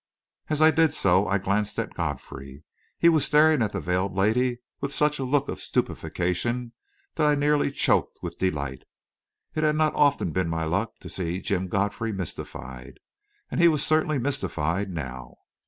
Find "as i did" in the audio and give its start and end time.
0.49-0.95